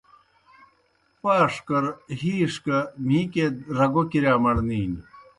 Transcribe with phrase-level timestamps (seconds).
[1.21, 1.83] پاشکر
[2.19, 3.45] ہِیݜ گہ مِھیکیئے
[3.77, 5.01] رگو کِرِیا مڑنینیْ۔